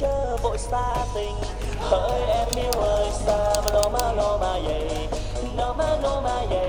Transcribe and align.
Chờ 0.00 0.36
vội 0.42 0.58
xa 0.58 0.94
tình. 1.14 1.34
Hỡi 1.78 2.20
em 2.20 2.48
yêu 2.56 2.72
ơi 2.80 3.10
xa 3.26 3.54
mà 3.64 3.70
lo 3.74 3.88
ma 3.88 4.12
lo 4.12 4.38
ma 4.38 4.52
vậy. 4.64 5.08
Lo 5.56 5.74
ma 5.78 5.84
lo 6.02 6.20
ma 6.20 6.46
vậy. 6.50 6.68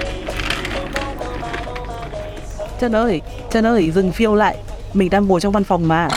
Trân 2.81 2.95
ơi, 2.95 3.21
Trân 3.51 3.65
ơi, 3.65 3.91
dừng 3.91 4.11
phiêu 4.11 4.35
lại. 4.35 4.57
Mình 4.93 5.09
đang 5.09 5.27
ngồi 5.27 5.41
trong 5.41 5.53
văn 5.53 5.63
phòng 5.63 5.87
mà. 5.87 6.07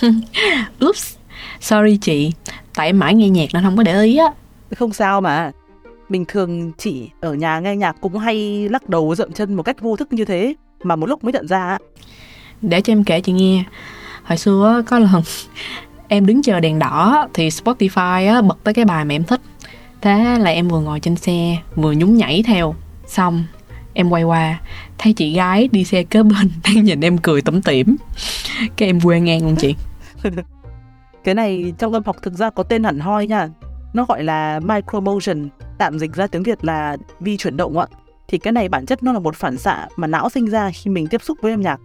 Oops, 0.80 1.16
sorry 1.60 1.98
chị, 2.00 2.32
tại 2.74 2.86
em 2.86 2.98
mãi 2.98 3.14
nghe 3.14 3.28
nhạc 3.28 3.46
nên 3.54 3.62
không 3.64 3.76
có 3.76 3.82
để 3.82 4.02
ý 4.02 4.16
á. 4.16 4.32
Không 4.76 4.92
sao 4.92 5.20
mà. 5.20 5.52
Bình 6.08 6.24
thường 6.28 6.72
chị 6.78 7.10
ở 7.20 7.34
nhà 7.34 7.58
nghe 7.60 7.76
nhạc 7.76 7.96
cũng 8.00 8.18
hay 8.18 8.68
lắc 8.68 8.88
đầu 8.88 9.14
dậm 9.14 9.32
chân 9.32 9.54
một 9.54 9.62
cách 9.62 9.80
vô 9.80 9.96
thức 9.96 10.12
như 10.12 10.24
thế 10.24 10.54
Mà 10.82 10.96
một 10.96 11.06
lúc 11.06 11.24
mới 11.24 11.32
nhận 11.32 11.48
ra 11.48 11.78
Để 12.62 12.80
cho 12.80 12.92
em 12.92 13.04
kể 13.04 13.20
chị 13.20 13.32
nghe. 13.32 13.64
Hồi 14.22 14.38
xưa 14.38 14.82
có 14.86 14.98
lần 14.98 15.22
em 16.08 16.26
đứng 16.26 16.42
chờ 16.42 16.60
đèn 16.60 16.78
đỏ 16.78 17.28
thì 17.34 17.48
Spotify 17.48 18.34
á, 18.34 18.42
bật 18.42 18.58
tới 18.64 18.74
cái 18.74 18.84
bài 18.84 19.04
mà 19.04 19.14
em 19.14 19.24
thích. 19.24 19.40
Thế 20.00 20.38
là 20.40 20.50
em 20.50 20.68
vừa 20.68 20.80
ngồi 20.80 21.00
trên 21.00 21.16
xe 21.16 21.56
vừa 21.76 21.92
nhún 21.92 22.16
nhảy 22.16 22.42
theo. 22.42 22.74
Xong 23.06 23.44
em 23.94 24.10
quay 24.10 24.22
qua 24.22 24.60
thấy 24.98 25.12
chị 25.12 25.32
gái 25.32 25.68
đi 25.72 25.84
xe 25.84 26.02
kế 26.02 26.22
bên 26.22 26.50
đang 26.64 26.84
nhìn 26.84 27.00
em 27.00 27.18
cười 27.18 27.42
tủm 27.42 27.60
tỉm. 27.60 27.96
Cái 28.76 28.88
em 28.88 29.00
quê 29.00 29.20
ngang 29.20 29.42
luôn 29.42 29.56
chị. 29.56 29.74
Cái 31.24 31.34
này 31.34 31.74
trong 31.78 31.92
âm 31.92 32.02
học 32.06 32.16
thực 32.22 32.34
ra 32.34 32.50
có 32.50 32.62
tên 32.62 32.84
hẳn 32.84 33.00
hoi 33.00 33.26
nha 33.26 33.48
Nó 33.94 34.04
gọi 34.04 34.24
là 34.24 34.60
micromotion 34.60 35.48
Tạm 35.78 35.98
dịch 35.98 36.14
ra 36.14 36.26
tiếng 36.26 36.42
Việt 36.42 36.64
là 36.64 36.96
vi 37.20 37.36
chuyển 37.36 37.56
động 37.56 37.78
ạ 37.78 37.86
Thì 38.28 38.38
cái 38.38 38.52
này 38.52 38.68
bản 38.68 38.86
chất 38.86 39.02
nó 39.02 39.12
là 39.12 39.18
một 39.18 39.36
phản 39.36 39.58
xạ 39.58 39.88
mà 39.96 40.06
não 40.06 40.28
sinh 40.30 40.46
ra 40.46 40.70
khi 40.74 40.90
mình 40.90 41.06
tiếp 41.06 41.22
xúc 41.22 41.38
với 41.42 41.52
âm 41.52 41.60
nhạc 41.60 41.80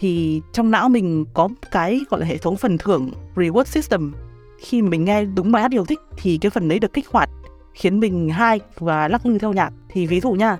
thì 0.00 0.42
trong 0.52 0.70
não 0.70 0.88
mình 0.88 1.24
có 1.34 1.48
cái 1.70 2.00
gọi 2.10 2.20
là 2.20 2.26
hệ 2.26 2.36
thống 2.36 2.56
phần 2.56 2.78
thưởng 2.78 3.10
reward 3.36 3.64
system. 3.64 4.12
Khi 4.58 4.82
mà 4.82 4.88
mình 4.88 5.04
nghe 5.04 5.24
đúng 5.24 5.52
bài 5.52 5.62
hát 5.62 5.72
yêu 5.72 5.84
thích 5.84 6.00
thì 6.16 6.38
cái 6.38 6.50
phần 6.50 6.68
đấy 6.68 6.78
được 6.78 6.92
kích 6.92 7.08
hoạt, 7.08 7.30
Khiến 7.74 8.00
mình 8.00 8.28
hai 8.28 8.60
và 8.78 9.08
lắc 9.08 9.26
lư 9.26 9.38
theo 9.38 9.52
nhạc. 9.52 9.72
Thì 9.88 10.06
ví 10.06 10.20
dụ 10.20 10.32
nha, 10.32 10.58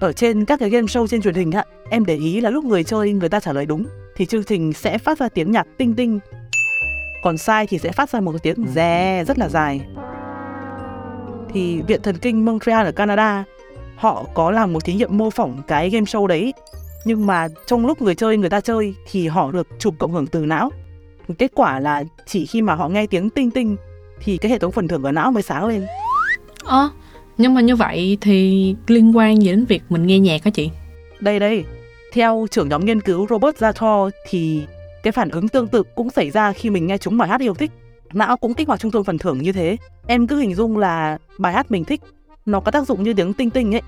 Ở 0.00 0.12
trên 0.12 0.44
các 0.44 0.60
cái 0.60 0.70
game 0.70 0.86
show 0.86 1.06
trên 1.06 1.22
truyền 1.22 1.34
hình 1.34 1.52
á, 1.52 1.64
Em 1.90 2.04
để 2.04 2.16
ý 2.16 2.40
là 2.40 2.50
lúc 2.50 2.64
người 2.64 2.84
chơi 2.84 3.12
người 3.12 3.28
ta 3.28 3.40
trả 3.40 3.52
lời 3.52 3.66
đúng 3.66 3.86
Thì 4.16 4.26
chương 4.26 4.44
trình 4.44 4.72
sẽ 4.72 4.98
phát 4.98 5.18
ra 5.18 5.28
tiếng 5.28 5.50
nhạc 5.50 5.66
tinh 5.76 5.94
tinh. 5.94 6.18
Còn 7.22 7.38
sai 7.38 7.66
thì 7.66 7.78
sẽ 7.78 7.92
phát 7.92 8.10
ra 8.10 8.20
một 8.20 8.32
cái 8.32 8.38
tiếng 8.42 8.66
rè, 8.74 9.24
rất 9.26 9.38
là 9.38 9.48
dài. 9.48 9.80
Thì 11.52 11.82
Viện 11.82 12.02
Thần 12.02 12.16
kinh 12.16 12.44
Montreal 12.44 12.86
ở 12.86 12.92
Canada, 12.92 13.44
họ 13.96 14.24
có 14.34 14.50
làm 14.50 14.72
một 14.72 14.84
thí 14.84 14.94
nghiệm 14.94 15.18
mô 15.18 15.30
phỏng 15.30 15.62
cái 15.66 15.90
game 15.90 16.04
show 16.04 16.26
đấy 16.26 16.52
nhưng 17.04 17.26
mà 17.26 17.48
trong 17.66 17.86
lúc 17.86 18.02
người 18.02 18.14
chơi 18.14 18.36
người 18.36 18.50
ta 18.50 18.60
chơi 18.60 18.94
thì 19.10 19.28
họ 19.28 19.50
được 19.50 19.68
chụp 19.78 19.94
cộng 19.98 20.12
hưởng 20.12 20.26
từ 20.26 20.46
não. 20.46 20.70
Kết 21.38 21.52
quả 21.54 21.80
là 21.80 22.04
chỉ 22.26 22.46
khi 22.46 22.62
mà 22.62 22.74
họ 22.74 22.88
nghe 22.88 23.06
tiếng 23.06 23.30
tinh 23.30 23.50
tinh 23.50 23.76
thì 24.20 24.36
cái 24.36 24.50
hệ 24.50 24.58
thống 24.58 24.72
phần 24.72 24.88
thưởng 24.88 25.02
ở 25.02 25.12
não 25.12 25.32
mới 25.32 25.42
sáng 25.42 25.66
lên. 25.66 25.86
Ơ, 26.64 26.90
nhưng 27.38 27.54
mà 27.54 27.60
như 27.60 27.76
vậy 27.76 28.18
thì 28.20 28.74
liên 28.86 29.16
quan 29.16 29.42
gì 29.42 29.50
đến 29.50 29.64
việc 29.64 29.82
mình 29.88 30.06
nghe 30.06 30.18
nhạc 30.18 30.44
hả 30.44 30.50
chị? 30.50 30.70
đây 31.20 31.38
đây. 31.38 31.64
Theo 32.12 32.46
trưởng 32.50 32.68
nhóm 32.68 32.84
nghiên 32.84 33.00
cứu 33.00 33.26
Robert 33.30 33.56
Zator 33.56 34.10
thì 34.28 34.62
cái 35.02 35.12
phản 35.12 35.30
ứng 35.30 35.48
tương 35.48 35.68
tự 35.68 35.82
cũng 35.94 36.10
xảy 36.10 36.30
ra 36.30 36.52
khi 36.52 36.70
mình 36.70 36.86
nghe 36.86 36.98
chúng 36.98 37.18
bài 37.18 37.28
hát 37.28 37.40
yêu 37.40 37.54
thích. 37.54 37.70
Não 38.12 38.36
cũng 38.36 38.54
kích 38.54 38.68
hoạt 38.68 38.80
trung 38.80 38.90
tâm 38.90 39.04
phần 39.04 39.18
thưởng 39.18 39.38
như 39.38 39.52
thế. 39.52 39.76
Em 40.06 40.26
cứ 40.26 40.38
hình 40.38 40.54
dung 40.54 40.78
là 40.78 41.18
bài 41.38 41.52
hát 41.52 41.70
mình 41.70 41.84
thích 41.84 42.00
nó 42.46 42.60
có 42.60 42.70
tác 42.70 42.86
dụng 42.86 43.02
như 43.02 43.14
tiếng 43.14 43.32
tinh 43.32 43.50
tinh 43.50 43.74
ấy 43.74 43.82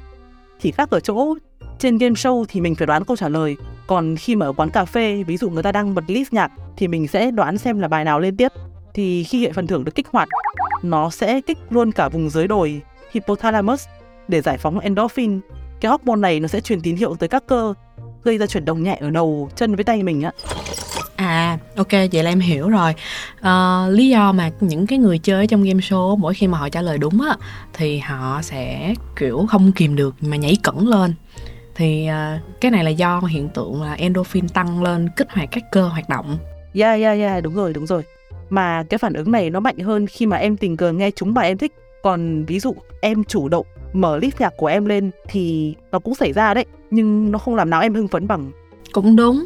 chỉ 0.62 0.70
khác 0.70 0.90
ở 0.90 1.00
chỗ 1.00 1.34
trên 1.78 1.98
game 1.98 2.14
show 2.14 2.44
thì 2.48 2.60
mình 2.60 2.74
phải 2.74 2.86
đoán 2.86 3.04
câu 3.04 3.16
trả 3.16 3.28
lời. 3.28 3.56
Còn 3.86 4.16
khi 4.16 4.36
mà 4.36 4.46
ở 4.46 4.52
quán 4.52 4.70
cà 4.70 4.84
phê, 4.84 5.22
ví 5.22 5.36
dụ 5.36 5.50
người 5.50 5.62
ta 5.62 5.72
đang 5.72 5.94
bật 5.94 6.04
list 6.06 6.32
nhạc, 6.32 6.52
thì 6.76 6.88
mình 6.88 7.08
sẽ 7.08 7.30
đoán 7.30 7.58
xem 7.58 7.80
là 7.80 7.88
bài 7.88 8.04
nào 8.04 8.20
lên 8.20 8.36
tiếp. 8.36 8.52
Thì 8.94 9.24
khi 9.24 9.42
hệ 9.42 9.52
phần 9.52 9.66
thưởng 9.66 9.84
được 9.84 9.94
kích 9.94 10.06
hoạt, 10.08 10.28
nó 10.82 11.10
sẽ 11.10 11.40
kích 11.40 11.58
luôn 11.70 11.92
cả 11.92 12.08
vùng 12.08 12.30
dưới 12.30 12.46
đồi 12.46 12.80
hypothalamus 13.12 13.84
để 14.28 14.40
giải 14.40 14.58
phóng 14.58 14.78
endorphin. 14.78 15.40
Cái 15.80 15.90
hormone 15.90 16.20
này 16.20 16.40
nó 16.40 16.48
sẽ 16.48 16.60
truyền 16.60 16.80
tín 16.80 16.96
hiệu 16.96 17.16
tới 17.18 17.28
các 17.28 17.44
cơ, 17.46 17.74
gây 18.22 18.38
ra 18.38 18.46
chuyển 18.46 18.64
động 18.64 18.82
nhẹ 18.82 18.98
ở 19.00 19.10
đầu 19.10 19.50
chân 19.56 19.74
với 19.74 19.84
tay 19.84 20.02
mình 20.02 20.22
á. 20.22 20.32
À, 21.22 21.59
ok, 21.77 21.93
vậy 22.12 22.22
là 22.22 22.31
em 22.31 22.41
hiểu 22.41 22.69
rồi. 22.69 22.94
Ờ, 23.41 23.88
lý 23.91 24.09
do 24.09 24.33
mà 24.33 24.50
những 24.60 24.87
cái 24.87 24.99
người 24.99 25.19
chơi 25.19 25.47
trong 25.47 25.62
game 25.62 25.81
show 25.81 26.16
mỗi 26.16 26.34
khi 26.34 26.47
mà 26.47 26.59
họ 26.59 26.69
trả 26.69 26.83
lời 26.83 26.99
đúng 26.99 27.21
á 27.21 27.37
thì 27.72 27.99
họ 27.99 28.43
sẽ 28.43 28.94
kiểu 29.16 29.47
không 29.49 29.72
kìm 29.72 29.97
được 29.97 30.15
mà 30.21 30.37
nhảy 30.37 30.56
cẩn 30.62 30.88
lên. 30.88 31.15
Thì 31.75 32.06
ờ, 32.06 32.38
cái 32.60 32.71
này 32.71 32.84
là 32.84 32.91
do 32.91 33.21
hiện 33.21 33.49
tượng 33.49 33.83
là 33.83 33.93
endorphin 33.93 34.49
tăng 34.49 34.83
lên 34.83 35.09
kích 35.16 35.28
hoạt 35.31 35.49
các 35.53 35.65
cơ 35.72 35.88
hoạt 35.88 36.09
động. 36.09 36.38
Yeah, 36.75 37.00
yeah, 37.00 37.19
yeah, 37.19 37.43
đúng 37.43 37.54
rồi, 37.54 37.72
đúng 37.72 37.87
rồi. 37.87 38.03
Mà 38.50 38.83
cái 38.89 38.99
phản 38.99 39.12
ứng 39.12 39.33
này 39.33 39.50
nó 39.50 39.60
mạnh 39.60 39.78
hơn 39.78 40.06
khi 40.06 40.27
mà 40.27 40.37
em 40.37 40.56
tình 40.56 40.77
cờ 40.77 40.93
nghe 40.93 41.10
chúng 41.10 41.34
bài 41.34 41.49
em 41.49 41.59
thích. 41.59 41.72
Còn 42.03 42.44
ví 42.44 42.60
dụ 42.60 42.75
em 43.00 43.25
chủ 43.25 43.49
động 43.49 43.66
mở 43.93 44.19
list 44.19 44.41
nhạc 44.41 44.53
của 44.56 44.66
em 44.66 44.84
lên 44.84 45.10
thì 45.28 45.75
nó 45.93 45.99
cũng 45.99 46.15
xảy 46.15 46.33
ra 46.33 46.54
đấy. 46.54 46.65
Nhưng 46.91 47.33
nó 47.33 47.39
không 47.39 47.54
làm 47.54 47.71
nào 47.71 47.81
em 47.81 47.94
hưng 47.94 48.09
phấn 48.09 48.27
bằng. 48.27 48.53
Cũng 48.93 49.16
đúng. 49.16 49.44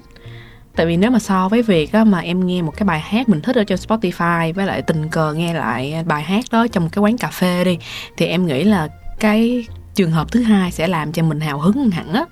Tại 0.76 0.86
vì 0.86 0.96
nếu 0.96 1.10
mà 1.10 1.18
so 1.18 1.48
với 1.48 1.62
việc 1.62 1.92
á, 1.92 2.04
mà 2.04 2.18
em 2.18 2.46
nghe 2.46 2.62
một 2.62 2.72
cái 2.76 2.84
bài 2.84 3.00
hát 3.00 3.28
mình 3.28 3.40
thích 3.40 3.56
ở 3.56 3.64
trên 3.64 3.78
Spotify 3.78 4.52
với 4.52 4.66
lại 4.66 4.82
tình 4.82 5.08
cờ 5.08 5.32
nghe 5.32 5.54
lại 5.54 6.04
bài 6.06 6.22
hát 6.22 6.44
đó 6.50 6.66
trong 6.66 6.84
một 6.84 6.90
cái 6.92 7.02
quán 7.02 7.18
cà 7.18 7.28
phê 7.28 7.64
đi 7.64 7.78
thì 8.16 8.26
em 8.26 8.46
nghĩ 8.46 8.64
là 8.64 8.88
cái 9.20 9.66
trường 9.94 10.10
hợp 10.10 10.32
thứ 10.32 10.42
hai 10.42 10.70
sẽ 10.70 10.86
làm 10.86 11.12
cho 11.12 11.22
mình 11.22 11.40
hào 11.40 11.58
hứng 11.58 11.90
hẳn 11.90 12.12
á. 12.12 12.24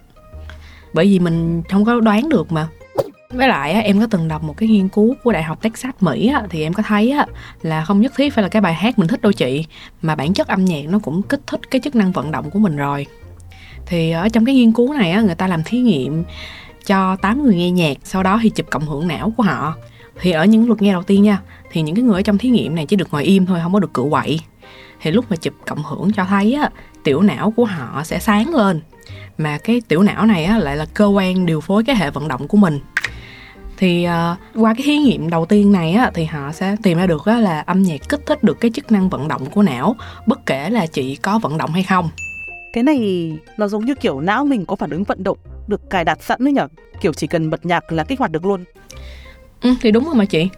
Bởi 0.92 1.06
vì 1.06 1.18
mình 1.18 1.62
không 1.70 1.84
có 1.84 2.00
đoán 2.00 2.28
được 2.28 2.52
mà. 2.52 2.68
Với 3.30 3.48
lại 3.48 3.72
á, 3.72 3.80
em 3.80 4.00
có 4.00 4.06
từng 4.10 4.28
đọc 4.28 4.42
một 4.42 4.56
cái 4.56 4.68
nghiên 4.68 4.88
cứu 4.88 5.14
của 5.24 5.32
Đại 5.32 5.42
học 5.42 5.62
Texas 5.62 5.94
Mỹ 6.00 6.28
á, 6.28 6.42
thì 6.50 6.62
em 6.62 6.72
có 6.72 6.82
thấy 6.82 7.10
á, 7.10 7.26
là 7.62 7.84
không 7.84 8.00
nhất 8.00 8.12
thiết 8.16 8.34
phải 8.34 8.42
là 8.42 8.48
cái 8.48 8.62
bài 8.62 8.74
hát 8.74 8.98
mình 8.98 9.08
thích 9.08 9.22
đâu 9.22 9.32
chị 9.32 9.64
mà 10.02 10.14
bản 10.14 10.34
chất 10.34 10.48
âm 10.48 10.64
nhạc 10.64 10.82
nó 10.88 10.98
cũng 10.98 11.22
kích 11.22 11.40
thích 11.46 11.60
cái 11.70 11.80
chức 11.80 11.96
năng 11.96 12.12
vận 12.12 12.30
động 12.30 12.50
của 12.50 12.58
mình 12.58 12.76
rồi. 12.76 13.06
Thì 13.86 14.10
ở 14.10 14.28
trong 14.28 14.44
cái 14.44 14.54
nghiên 14.54 14.72
cứu 14.72 14.92
này 14.92 15.10
á, 15.10 15.20
người 15.20 15.34
ta 15.34 15.46
làm 15.46 15.62
thí 15.64 15.78
nghiệm 15.78 16.24
cho 16.86 17.16
8 17.16 17.42
người 17.42 17.56
nghe 17.56 17.70
nhạc 17.70 17.96
sau 18.04 18.22
đó 18.22 18.38
thì 18.42 18.50
chụp 18.50 18.66
cộng 18.70 18.86
hưởng 18.86 19.08
não 19.08 19.32
của 19.36 19.42
họ. 19.42 19.74
Thì 20.20 20.30
ở 20.30 20.44
những 20.44 20.68
lượt 20.68 20.82
nghe 20.82 20.92
đầu 20.92 21.02
tiên 21.02 21.22
nha 21.22 21.40
thì 21.70 21.82
những 21.82 21.94
cái 21.96 22.02
người 22.02 22.14
ở 22.14 22.22
trong 22.22 22.38
thí 22.38 22.48
nghiệm 22.48 22.74
này 22.74 22.86
chỉ 22.86 22.96
được 22.96 23.08
ngồi 23.12 23.24
im 23.24 23.46
thôi 23.46 23.60
không 23.62 23.72
có 23.72 23.80
được 23.80 23.94
cự 23.94 24.02
quậy. 24.10 24.40
Thì 25.00 25.10
lúc 25.10 25.24
mà 25.30 25.36
chụp 25.36 25.54
cộng 25.66 25.82
hưởng 25.82 26.12
cho 26.12 26.24
thấy 26.24 26.52
á 26.52 26.70
tiểu 27.04 27.22
não 27.22 27.50
của 27.56 27.64
họ 27.64 28.02
sẽ 28.04 28.18
sáng 28.18 28.54
lên. 28.54 28.80
Mà 29.38 29.58
cái 29.64 29.82
tiểu 29.88 30.02
não 30.02 30.26
này 30.26 30.44
á 30.44 30.58
lại 30.58 30.76
là 30.76 30.86
cơ 30.94 31.06
quan 31.06 31.46
điều 31.46 31.60
phối 31.60 31.84
cái 31.84 31.96
hệ 31.96 32.10
vận 32.10 32.28
động 32.28 32.48
của 32.48 32.56
mình. 32.56 32.80
Thì 33.76 34.06
uh, 34.06 34.62
qua 34.62 34.74
cái 34.74 34.82
thí 34.84 34.96
nghiệm 34.96 35.30
đầu 35.30 35.46
tiên 35.46 35.72
này 35.72 35.92
á 35.92 36.10
thì 36.14 36.24
họ 36.24 36.52
sẽ 36.52 36.76
tìm 36.82 36.98
ra 36.98 37.06
được 37.06 37.24
á 37.24 37.38
là 37.38 37.60
âm 37.60 37.82
nhạc 37.82 38.08
kích 38.08 38.20
thích 38.26 38.44
được 38.44 38.60
cái 38.60 38.70
chức 38.74 38.92
năng 38.92 39.08
vận 39.08 39.28
động 39.28 39.50
của 39.50 39.62
não 39.62 39.96
bất 40.26 40.46
kể 40.46 40.70
là 40.70 40.86
chị 40.86 41.16
có 41.16 41.38
vận 41.38 41.58
động 41.58 41.72
hay 41.72 41.82
không. 41.82 42.08
Cái 42.72 42.84
này 42.84 43.32
nó 43.56 43.68
giống 43.68 43.84
như 43.84 43.94
kiểu 43.94 44.20
não 44.20 44.44
mình 44.44 44.64
có 44.66 44.76
phản 44.76 44.90
ứng 44.90 45.04
vận 45.04 45.22
động 45.24 45.38
được 45.66 45.90
cài 45.90 46.04
đặt 46.04 46.22
sẵn 46.22 46.38
đấy 46.44 46.52
nhở? 46.52 46.68
Kiểu 47.00 47.12
chỉ 47.12 47.26
cần 47.26 47.50
bật 47.50 47.66
nhạc 47.66 47.92
là 47.92 48.04
kích 48.04 48.18
hoạt 48.18 48.30
được 48.30 48.44
luôn. 48.44 48.64
Ừ, 49.60 49.74
thì 49.80 49.90
đúng 49.90 50.04
rồi 50.04 50.14
mà 50.14 50.24
chị. 50.24 50.48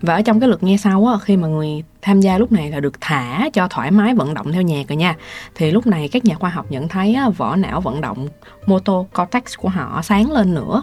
Và 0.00 0.14
ở 0.14 0.22
trong 0.22 0.40
cái 0.40 0.48
lượt 0.48 0.62
nghe 0.62 0.76
sau 0.76 1.06
á 1.06 1.18
khi 1.22 1.36
mà 1.36 1.48
người 1.48 1.84
tham 2.02 2.20
gia 2.20 2.38
lúc 2.38 2.52
này 2.52 2.70
là 2.70 2.80
được 2.80 3.00
thả 3.00 3.48
cho 3.52 3.68
thoải 3.68 3.90
mái 3.90 4.14
vận 4.14 4.34
động 4.34 4.52
theo 4.52 4.62
nhạc 4.62 4.88
rồi 4.88 4.96
nha 4.96 5.16
thì 5.54 5.70
lúc 5.70 5.86
này 5.86 6.08
các 6.08 6.24
nhà 6.24 6.34
khoa 6.34 6.50
học 6.50 6.66
nhận 6.68 6.88
thấy 6.88 7.14
á, 7.14 7.28
vỏ 7.28 7.56
não 7.56 7.80
vận 7.80 8.00
động 8.00 8.28
motor 8.66 9.06
cortex 9.14 9.42
của 9.58 9.68
họ 9.68 10.00
sáng 10.02 10.32
lên 10.32 10.54
nữa. 10.54 10.82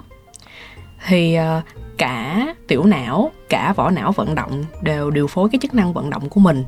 Thì 1.07 1.35
ờ, 1.35 1.61
cả 1.97 2.47
tiểu 2.67 2.83
não 2.83 3.31
cả 3.49 3.73
vỏ 3.75 3.89
não 3.89 4.11
vận 4.11 4.35
động 4.35 4.65
đều 4.81 5.11
điều 5.11 5.27
phối 5.27 5.49
cái 5.49 5.59
chức 5.61 5.73
năng 5.73 5.93
vận 5.93 6.09
động 6.09 6.29
của 6.29 6.39
mình. 6.39 6.63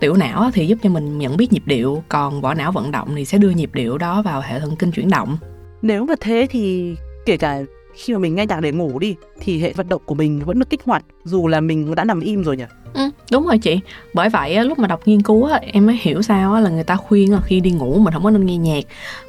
Tiểu 0.00 0.14
não 0.14 0.50
thì 0.52 0.66
giúp 0.66 0.78
cho 0.82 0.90
mình 0.90 1.18
nhận 1.18 1.36
biết 1.36 1.52
nhịp 1.52 1.62
điệu 1.66 2.02
còn 2.08 2.40
vỏ 2.40 2.54
não 2.54 2.72
vận 2.72 2.90
động 2.90 3.08
thì 3.16 3.24
sẽ 3.24 3.38
đưa 3.38 3.50
nhịp 3.50 3.70
điệu 3.72 3.98
đó 3.98 4.22
vào 4.22 4.40
hệ 4.40 4.60
thần 4.60 4.76
kinh 4.76 4.90
chuyển 4.90 5.10
động. 5.10 5.38
Nếu 5.82 6.06
mà 6.06 6.14
thế 6.20 6.46
thì 6.50 6.94
kể 7.26 7.36
cả 7.36 7.60
khi 7.94 8.12
mà 8.12 8.18
mình 8.18 8.34
nghe 8.34 8.46
nhạc 8.46 8.60
để 8.60 8.72
ngủ 8.72 8.98
đi 8.98 9.16
thì 9.40 9.60
hệ 9.60 9.72
vận 9.72 9.88
động 9.88 10.02
của 10.04 10.14
mình 10.14 10.42
vẫn 10.44 10.58
được 10.58 10.70
kích 10.70 10.80
hoạt 10.84 11.04
dù 11.24 11.46
là 11.46 11.60
mình 11.60 11.94
đã 11.94 12.04
nằm 12.04 12.20
im 12.20 12.44
rồi 12.44 12.56
nhỉ? 12.56 12.64
Ừ, 12.94 13.10
đúng 13.32 13.46
rồi 13.46 13.58
chị. 13.58 13.80
Bởi 14.14 14.28
vậy 14.28 14.64
lúc 14.64 14.78
mà 14.78 14.88
đọc 14.88 15.00
nghiên 15.06 15.22
cứu 15.22 15.44
á, 15.44 15.60
em 15.72 15.86
mới 15.86 15.98
hiểu 16.02 16.22
sao 16.22 16.60
là 16.60 16.70
người 16.70 16.84
ta 16.84 16.96
khuyên 16.96 17.32
là 17.32 17.40
khi 17.40 17.60
đi 17.60 17.70
ngủ 17.70 17.98
mình 17.98 18.14
không 18.14 18.24
có 18.24 18.30
nên 18.30 18.46
nghe 18.46 18.56
nhạc. 18.56 18.84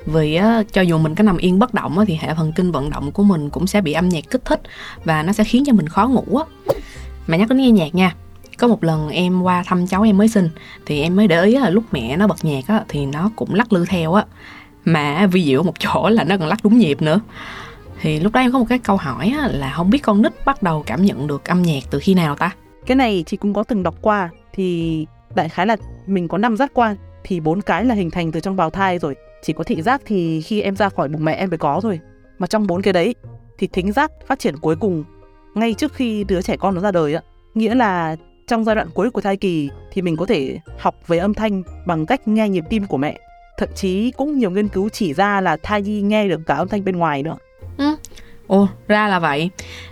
Vì 0.06 0.40
cho 0.72 0.81
dù 0.81 0.98
mình 0.98 1.16
có 1.16 1.24
nằm 1.24 1.38
yên 1.38 1.60
bất 1.60 1.74
động 1.74 2.06
thì 2.07 2.18
hệ 2.22 2.34
thần 2.34 2.52
kinh 2.56 2.72
vận 2.72 2.90
động 2.90 3.12
của 3.12 3.24
mình 3.24 3.50
cũng 3.50 3.68
sẽ 3.68 3.81
bị 3.81 3.94
âm 3.94 4.10
nhạc 4.10 4.30
kích 4.30 4.45
thích 4.45 4.62
và 5.04 5.24
nó 5.24 5.34
sẽ 5.34 5.44
khiến 5.44 5.63
cho 5.66 5.74
mình 5.74 5.88
khó 5.88 6.07
ngủ 6.07 6.40
mà 7.28 7.38
nhắc 7.38 7.50
đến 7.50 7.57
nghe 7.57 7.72
nhạc 7.72 7.95
nha 7.95 8.16
có 8.57 8.68
một 8.68 8.84
lần 8.84 9.10
em 9.10 9.42
qua 9.42 9.63
thăm 9.66 9.88
cháu 9.88 10.04
em 10.04 10.18
mới 10.18 10.28
sinh 10.28 10.50
thì 10.86 11.02
em 11.02 11.16
mới 11.16 11.28
để 11.28 11.44
ý 11.44 11.56
là 11.57 11.69
lúc 11.69 11.84
mẹ 11.92 12.18
nó 12.18 12.28
bật 12.28 12.45
nhạc 12.45 12.68
á, 12.68 12.84
thì 12.88 13.06
nó 13.06 13.31
cũng 13.36 13.54
lắc 13.54 13.74
lư 13.74 13.86
theo 13.86 14.13
á 14.13 14.25
mà 14.94 15.27
vi 15.27 15.45
diệu 15.45 15.63
một 15.63 15.80
chỗ 15.80 16.09
là 16.09 16.24
nó 16.24 16.38
còn 16.38 16.47
lắc 16.47 16.59
đúng 16.63 16.77
nhịp 16.77 17.01
nữa. 17.01 17.19
Thì 18.01 18.19
lúc 18.19 18.33
đó 18.33 18.39
em 18.39 18.51
có 18.51 18.59
một 18.59 18.65
cái 18.69 18.80
câu 18.80 18.97
hỏi 18.97 19.33
á, 19.41 19.47
là 19.51 19.74
không 19.75 19.89
biết 19.89 20.00
con 20.03 20.21
nít 20.21 20.45
bắt 20.45 20.63
đầu 20.63 20.83
cảm 20.86 21.06
nhận 21.06 21.27
được 21.27 21.45
âm 21.45 21.62
nhạc 21.62 21.83
từ 21.89 22.00
khi 22.00 22.13
nào 22.13 22.36
ta? 22.36 22.51
Cái 22.86 22.95
này 22.95 23.24
chị 23.27 23.38
cũng 23.38 23.53
có 23.53 23.63
từng 23.63 23.83
đọc 23.83 23.95
qua 24.01 24.30
thì 24.53 25.06
đại 25.36 25.50
khái 25.50 25.68
là 25.68 25.77
mình 26.07 26.27
có 26.27 26.38
năm 26.38 26.57
giác 26.57 26.71
quan 26.74 26.95
thì 27.24 27.39
bốn 27.39 27.62
cái 27.62 27.86
là 27.86 27.95
hình 27.95 28.12
thành 28.12 28.31
từ 28.31 28.39
trong 28.39 28.56
bào 28.56 28.69
thai 28.69 29.00
rồi. 29.00 29.15
Chỉ 29.44 29.53
có 29.53 29.63
thị 29.63 29.81
giác 29.81 30.01
thì 30.06 30.41
khi 30.41 30.62
em 30.62 30.75
ra 30.75 30.89
khỏi 30.89 31.09
bụng 31.09 31.25
mẹ 31.25 31.33
em 31.33 31.50
mới 31.50 31.57
có 31.57 31.80
thôi. 31.83 32.00
Mà 32.39 32.47
trong 32.47 32.68
bốn 32.68 32.81
cái 32.81 32.94
đấy 32.94 33.15
thì 33.57 33.68
thính 33.68 33.92
giác 33.92 34.12
phát 34.27 34.39
triển 34.39 34.57
cuối 34.57 34.75
cùng 34.75 35.03
ngay 35.56 35.74
trước 35.74 35.94
khi 35.94 36.24
đứa 36.24 36.42
trẻ 36.42 36.57
con 36.57 36.75
nó 36.75 36.81
ra 36.81 36.92
đời 36.92 37.13
á. 37.13 37.21
Nghĩa 37.53 37.75
là 37.75 38.15
trong 38.47 38.63
giai 38.63 38.75
đoạn 38.75 38.88
cuối 38.94 39.12
của 39.12 39.21
thai 39.21 39.38
kỳ 39.38 39.69
thì 39.92 40.01
mình 40.01 40.18
có 40.18 40.25
thể 40.25 40.59
học 40.80 40.95
về 41.07 41.18
âm 41.18 41.33
thanh 41.33 41.63
bằng 41.85 42.06
cách 42.06 42.27
nghe 42.27 42.50
nhịp 42.50 42.63
tim 42.69 42.85
của 42.85 42.97
mẹ 42.97 43.19
thậm 43.59 43.69
chí 43.75 44.11
cũng 44.11 44.38
nhiều 44.38 44.51
nghiên 44.51 44.67
cứu 44.67 44.89
chỉ 44.89 45.13
ra 45.13 45.41
là 45.41 45.57
thai 45.63 45.81
nhi 45.81 46.01
nghe 46.01 46.27
được 46.27 46.41
cả 46.45 46.56
âm 46.56 46.67
thanh 46.67 46.83
bên 46.85 46.97
ngoài 46.97 47.23
nữa 47.23 47.35
Ừ. 47.77 47.95
Ồ, 48.47 48.67
ra 48.88 49.07
là 49.07 49.19
vậy. 49.19 49.50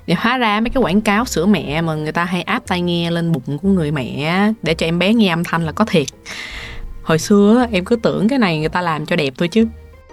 Thì 0.07 0.13
hóa 0.13 0.37
ra 0.37 0.59
mấy 0.59 0.69
cái 0.69 0.83
quảng 0.83 1.01
cáo 1.01 1.25
sữa 1.25 1.45
mẹ 1.45 1.81
mà 1.81 1.95
người 1.95 2.11
ta 2.11 2.23
hay 2.23 2.41
áp 2.41 2.63
tai 2.67 2.81
nghe 2.81 3.11
lên 3.11 3.31
bụng 3.31 3.57
của 3.61 3.69
người 3.69 3.91
mẹ 3.91 4.51
để 4.61 4.73
cho 4.73 4.85
em 4.85 4.99
bé 4.99 5.13
nghe 5.13 5.29
âm 5.29 5.43
thanh 5.43 5.65
là 5.65 5.71
có 5.71 5.85
thiệt. 5.85 6.07
Hồi 7.03 7.19
xưa 7.19 7.67
em 7.71 7.85
cứ 7.85 7.95
tưởng 7.95 8.27
cái 8.27 8.39
này 8.39 8.59
người 8.59 8.69
ta 8.69 8.81
làm 8.81 9.05
cho 9.05 9.15
đẹp 9.15 9.33
thôi 9.37 9.47
chứ. 9.47 9.67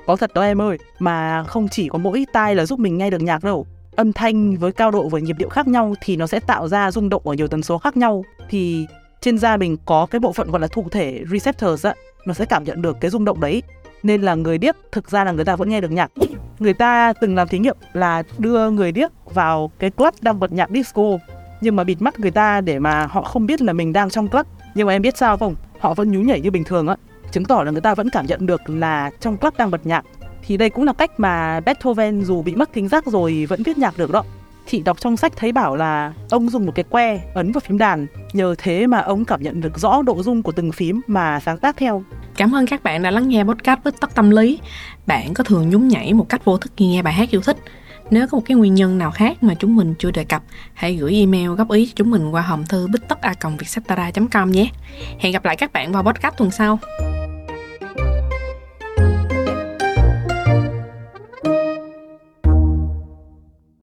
Có 0.07 0.17
thật 0.17 0.35
đó 0.35 0.43
em 0.43 0.63
ơi, 0.63 0.79
mà 0.99 1.45
không 1.45 1.69
chỉ 1.69 1.89
có 1.89 1.99
mỗi 1.99 2.27
tai 2.33 2.55
là 2.55 2.67
giúp 2.67 2.79
mình 2.79 2.99
nghe 2.99 3.11
được 3.11 3.23
nhạc 3.23 3.45
đâu. 3.45 3.67
Âm 3.97 4.13
thanh 4.13 4.57
với 4.57 4.73
cao 4.73 4.91
độ 4.91 5.09
và 5.09 5.19
nhịp 5.19 5.37
điệu 5.39 5.49
khác 5.49 5.69
nhau 5.69 5.95
thì 6.01 6.17
nó 6.17 6.27
sẽ 6.27 6.41
tạo 6.41 6.69
ra 6.69 6.91
rung 6.91 7.09
động 7.09 7.23
ở 7.25 7.35
nhiều 7.35 7.49
tần 7.49 7.63
số 7.63 7.79
khác 7.79 7.97
nhau. 7.97 8.25
Thì 8.51 8.87
trên 9.21 9.39
da 9.39 9.57
mình 9.57 9.77
có 9.85 10.07
cái 10.07 10.21
bộ 10.21 10.33
phận 10.33 10.51
gọi 10.51 10.61
là 10.61 10.67
thụ 10.67 10.89
thể 10.91 11.25
receptors 11.31 11.87
á, 11.87 11.95
nó 12.27 12.35
sẽ 12.35 12.45
cảm 12.45 12.65
nhận 12.65 12.83
được 12.83 12.97
cái 13.01 13.11
rung 13.11 13.25
động 13.25 13.41
đấy. 13.41 13.63
Nên 14.03 14.23
là 14.23 14.35
người 14.35 14.59
điếc 14.59 14.77
thực 14.93 15.11
ra 15.11 15.25
là 15.25 15.33
người 15.33 15.45
ta 15.45 15.57
vẫn 15.57 15.69
nghe 15.69 15.81
được 15.81 15.93
nhạc. 15.93 16.11
Người 16.59 16.75
ta 16.75 17.13
từng 17.21 17.35
làm 17.37 17.49
thí 17.49 17.59
nghiệm 17.59 17.77
là 17.93 18.23
đưa 18.39 18.71
người 18.71 18.93
điếc 18.93 19.11
vào 19.35 19.71
cái 19.79 19.91
club 19.91 20.15
đang 20.21 20.41
bật 20.41 20.53
nhạc 20.53 20.71
disco 20.71 21.19
nhưng 21.65 21.77
mà 21.77 21.85
bịt 21.85 22.03
mắt 22.03 22.21
người 22.21 22.31
ta 22.31 22.61
để 22.61 22.79
mà 22.79 23.07
họ 23.07 23.23
không 23.23 23.47
biết 23.47 23.63
là 23.63 23.73
mình 23.73 23.93
đang 23.93 24.11
trong 24.11 24.29
club. 24.29 24.47
Nhưng 24.75 24.87
mà 24.87 24.93
em 24.93 25.03
biết 25.03 25.17
sao 25.17 25.37
không? 25.37 25.55
Họ 25.79 25.95
vẫn 25.95 26.11
nhún 26.11 26.27
nhảy 26.27 26.41
như 26.41 26.51
bình 26.51 26.65
thường 26.65 26.89
á, 26.89 26.97
chứng 27.31 27.45
tỏ 27.45 27.63
là 27.63 27.71
người 27.71 27.81
ta 27.81 27.95
vẫn 27.95 28.11
cảm 28.11 28.27
nhận 28.27 28.47
được 28.47 28.61
là 28.67 29.11
trong 29.21 29.37
club 29.37 29.55
đang 29.57 29.71
bật 29.71 29.87
nhạc. 29.87 30.05
Thì 30.47 30.57
đây 30.57 30.71
cũng 30.71 30.85
là 30.85 30.93
cách 30.93 31.21
mà 31.21 31.61
Beethoven 31.61 32.25
dù 32.25 32.43
bị 32.43 32.55
mất 32.55 32.73
thính 32.73 32.89
giác 32.89 33.07
rồi 33.07 33.47
vẫn 33.49 33.63
viết 33.63 33.79
nhạc 33.79 33.99
được 33.99 34.11
đó. 34.11 34.25
Chị 34.67 34.83
đọc 34.83 35.01
trong 35.01 35.17
sách 35.17 35.33
thấy 35.37 35.53
bảo 35.53 35.77
là 35.77 36.13
ông 36.31 36.49
dùng 36.49 36.67
một 36.67 36.73
cái 36.75 36.85
que 36.91 37.21
ấn 37.35 37.53
vào 37.53 37.61
phím 37.61 37.79
đàn, 37.79 38.07
nhờ 38.33 38.55
thế 38.59 38.87
mà 38.87 38.99
ông 38.99 39.25
cảm 39.25 39.43
nhận 39.43 39.61
được 39.61 39.79
rõ 39.79 40.03
độ 40.03 40.23
rung 40.23 40.43
của 40.43 40.53
từng 40.53 40.73
phím 40.73 41.01
mà 41.07 41.41
sáng 41.41 41.59
tác 41.59 41.77
theo. 41.77 42.03
Cảm 42.37 42.55
ơn 42.55 42.67
các 42.67 42.83
bạn 42.83 43.03
đã 43.03 43.11
lắng 43.11 43.29
nghe 43.29 43.45
podcast 43.45 43.81
với 43.85 43.93
Tóc 44.01 44.15
tâm 44.15 44.31
lý. 44.31 44.59
Bạn 45.07 45.35
có 45.35 45.45
thường 45.45 45.71
nhún 45.71 45.89
nhảy 45.89 46.13
một 46.13 46.29
cách 46.29 46.45
vô 46.45 46.59
thức 46.59 46.73
khi 46.77 46.87
nghe 46.87 47.03
bài 47.03 47.13
hát 47.13 47.31
yêu 47.31 47.41
thích? 47.41 47.57
Nếu 48.11 48.27
có 48.27 48.39
một 48.39 48.43
cái 48.47 48.57
nguyên 48.57 48.75
nhân 48.75 48.99
nào 48.99 49.11
khác 49.11 49.43
mà 49.43 49.55
chúng 49.55 49.77
mình 49.77 49.95
chưa 49.99 50.11
đề 50.11 50.25
cập, 50.25 50.43
hãy 50.75 50.95
gửi 50.95 51.15
email 51.15 51.49
góp 51.49 51.71
ý 51.71 51.87
cho 51.87 51.93
chúng 51.97 52.11
mình 52.11 52.35
qua 52.35 52.43
hòm 52.43 52.67
thư 52.67 52.87
bích 52.87 53.09
tất 53.09 53.21
a 53.21 53.35
com 54.31 54.51
nhé. 54.51 54.71
Hẹn 55.19 55.33
gặp 55.33 55.45
lại 55.45 55.57
các 55.57 55.73
bạn 55.73 55.93
vào 55.93 56.03
podcast 56.03 56.37
tuần 56.37 56.51
sau. 56.51 56.79